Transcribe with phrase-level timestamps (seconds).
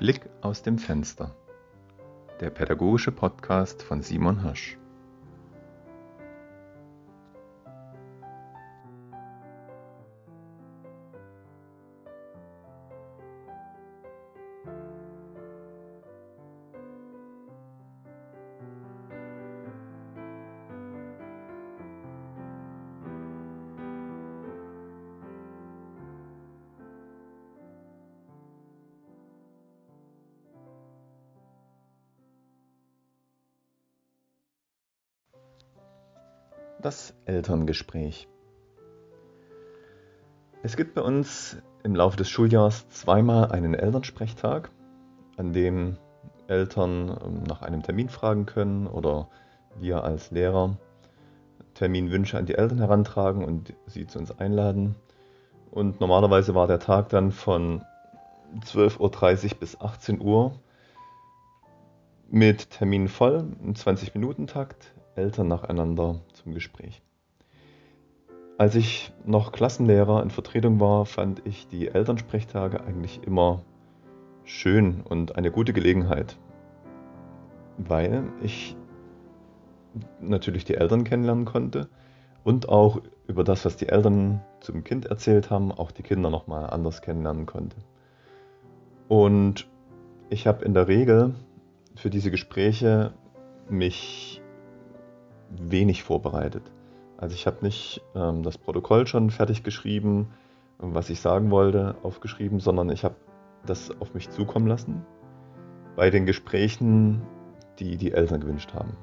[0.00, 1.36] Blick aus dem Fenster.
[2.40, 4.79] Der pädagogische Podcast von Simon Hirsch.
[36.82, 38.26] Das Elterngespräch.
[40.62, 44.70] Es gibt bei uns im Laufe des Schuljahrs zweimal einen Elternsprechtag,
[45.36, 45.98] an dem
[46.46, 49.28] Eltern ähm, nach einem Termin fragen können oder
[49.78, 50.78] wir als Lehrer
[51.74, 54.94] Terminwünsche an die Eltern herantragen und sie zu uns einladen.
[55.70, 57.82] Und normalerweise war der Tag dann von
[58.64, 60.52] 12.30 Uhr bis 18 Uhr
[62.30, 67.02] mit Termin voll, im 20-Minuten-Takt, Eltern nacheinander zum Gespräch.
[68.56, 73.62] Als ich noch Klassenlehrer in Vertretung war, fand ich die Elternsprechtage eigentlich immer
[74.44, 76.38] schön und eine gute Gelegenheit,
[77.78, 78.76] weil ich
[80.20, 81.88] natürlich die Eltern kennenlernen konnte
[82.44, 86.68] und auch über das, was die Eltern zum Kind erzählt haben, auch die Kinder nochmal
[86.70, 87.76] anders kennenlernen konnte.
[89.08, 89.68] Und
[90.30, 91.34] ich habe in der Regel
[91.96, 93.12] für diese Gespräche
[93.68, 94.39] mich
[95.50, 96.62] wenig vorbereitet.
[97.16, 100.28] Also ich habe nicht ähm, das Protokoll schon fertig geschrieben,
[100.78, 103.16] was ich sagen wollte, aufgeschrieben, sondern ich habe
[103.66, 105.04] das auf mich zukommen lassen
[105.96, 107.20] bei den Gesprächen,
[107.78, 108.96] die die Eltern gewünscht haben.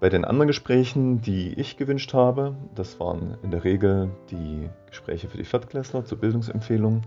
[0.00, 5.28] Bei den anderen Gesprächen, die ich gewünscht habe, das waren in der Regel die Gespräche
[5.28, 7.02] für die Viertklässler zur Bildungsempfehlung,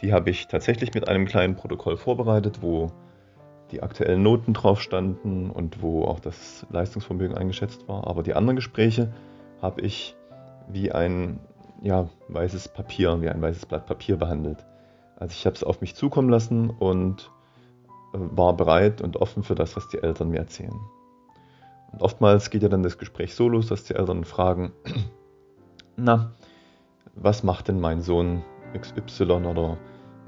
[0.00, 2.90] die habe ich tatsächlich mit einem kleinen Protokoll vorbereitet, wo
[3.74, 8.06] die aktuellen Noten drauf standen und wo auch das Leistungsvermögen eingeschätzt war.
[8.06, 9.12] Aber die anderen Gespräche
[9.60, 10.16] habe ich
[10.68, 11.40] wie ein
[11.82, 14.64] ja, weißes Papier, wie ein weißes Blatt Papier behandelt.
[15.16, 17.30] Also ich habe es auf mich zukommen lassen und
[18.14, 20.78] äh, war bereit und offen für das, was die Eltern mir erzählen.
[21.92, 24.72] Und oftmals geht ja dann das Gespräch so los, dass die Eltern fragen,
[25.96, 26.32] na,
[27.14, 28.42] was macht denn mein Sohn
[28.78, 29.78] XY oder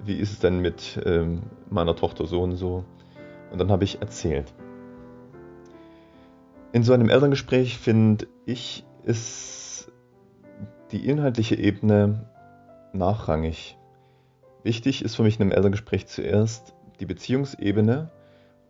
[0.05, 2.85] wie ist es denn mit ähm, meiner Tochter so und so?
[3.51, 4.53] Und dann habe ich erzählt.
[6.73, 9.91] In so einem Elterngespräch finde ich, ist
[10.93, 12.29] die inhaltliche Ebene
[12.93, 13.79] nachrangig.
[14.63, 18.11] Wichtig ist für mich in einem Elterngespräch zuerst die Beziehungsebene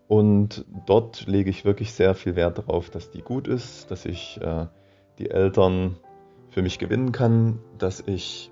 [0.09, 4.41] und dort lege ich wirklich sehr viel Wert darauf, dass die gut ist, dass ich
[4.41, 4.66] äh,
[5.19, 5.97] die Eltern
[6.50, 8.50] für mich gewinnen kann, dass ich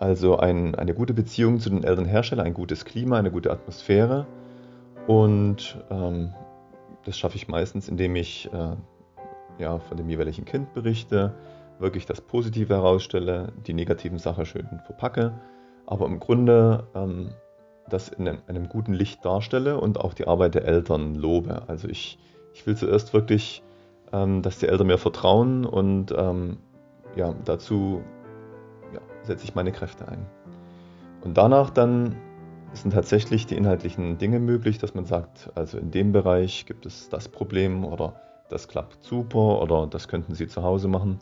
[0.00, 4.26] also ein, eine gute Beziehung zu den Eltern herstelle, ein gutes Klima, eine gute Atmosphäre.
[5.06, 6.32] Und ähm,
[7.04, 8.76] das schaffe ich meistens, indem ich äh,
[9.58, 11.34] ja, von dem jeweiligen Kind berichte,
[11.78, 15.38] wirklich das Positive herausstelle, die negativen Sachen schön verpacke,
[15.84, 17.32] aber im Grunde ähm,
[17.90, 21.62] das in einem, einem, guten Licht darstelle und auch die Arbeit der Eltern lobe.
[21.66, 22.18] Also ich,
[22.54, 23.62] ich will zuerst wirklich,
[24.14, 26.56] ähm, dass die Eltern mir vertrauen und ähm,
[27.16, 28.02] ja, dazu
[29.30, 30.26] setze ich meine Kräfte ein.
[31.22, 32.16] Und danach dann
[32.72, 37.08] sind tatsächlich die inhaltlichen Dinge möglich, dass man sagt, also in dem Bereich gibt es
[37.08, 41.20] das Problem oder das klappt super oder das könnten Sie zu Hause machen.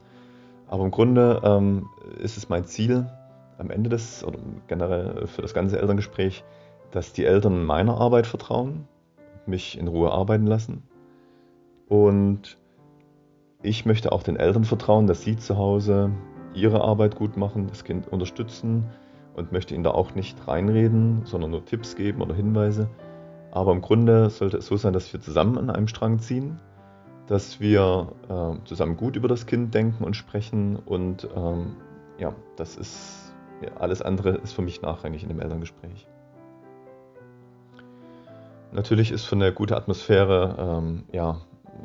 [0.68, 1.88] Aber im Grunde ähm,
[2.18, 3.06] ist es mein Ziel
[3.58, 4.38] am Ende des oder
[4.68, 6.44] generell für das ganze Elterngespräch,
[6.90, 8.88] dass die Eltern meiner Arbeit vertrauen,
[9.44, 10.82] mich in Ruhe arbeiten lassen.
[11.88, 12.56] Und
[13.62, 16.10] ich möchte auch den Eltern vertrauen, dass sie zu Hause
[16.54, 18.84] ihre Arbeit gut machen, das Kind unterstützen
[19.34, 22.88] und möchte ihnen da auch nicht reinreden, sondern nur Tipps geben oder Hinweise.
[23.50, 26.60] Aber im Grunde sollte es so sein, dass wir zusammen an einem Strang ziehen,
[27.26, 31.76] dass wir äh, zusammen gut über das Kind denken und sprechen und ähm,
[32.18, 33.32] ja, das ist
[33.62, 36.06] ja, alles andere ist für mich nachrangig in dem Elterngespräch.
[38.72, 41.40] Natürlich ist für eine gute Atmosphäre ähm, ja,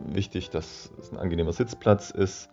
[0.08, 2.50] wichtig, dass es ein angenehmer Sitzplatz ist,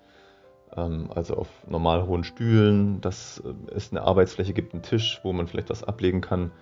[0.76, 5.46] also auf normal hohen Stühlen, dass äh, es eine Arbeitsfläche gibt, einen Tisch, wo man
[5.46, 6.52] vielleicht was ablegen kann,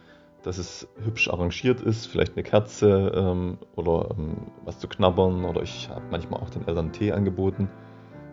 [0.43, 5.63] dass es hübsch arrangiert ist, vielleicht eine Kerze ähm, oder ähm, was zu knabbern oder
[5.63, 7.69] ich habe manchmal auch den Eltern Tee angeboten.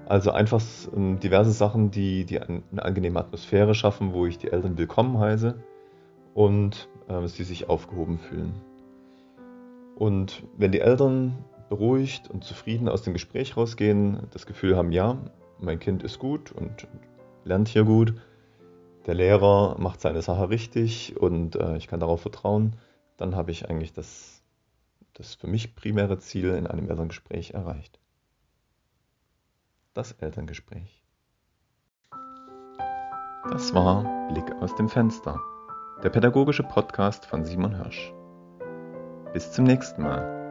[0.07, 0.61] Also einfach
[0.95, 5.55] ähm, diverse Sachen, die, die eine angenehme Atmosphäre schaffen, wo ich die Eltern willkommen heiße
[6.35, 8.53] und äh, sie sich aufgehoben fühlen.
[9.95, 11.37] Und wenn die Eltern
[11.69, 15.17] beruhigt und zufrieden aus dem Gespräch rausgehen, das Gefühl haben, ja,
[15.59, 16.87] mein Kind ist gut und
[17.43, 18.13] lernt hier gut,
[19.05, 22.75] der Lehrer macht seine Sache richtig und äh, ich kann darauf vertrauen,
[23.17, 24.41] dann habe ich eigentlich das,
[25.13, 27.99] das für mich primäre Ziel in einem Elterngespräch erreicht.
[29.93, 31.03] Das Elterngespräch.
[33.49, 35.39] Das war Blick aus dem Fenster,
[36.03, 38.11] der pädagogische Podcast von Simon Hirsch.
[39.33, 40.44] Bis zum nächsten Mal.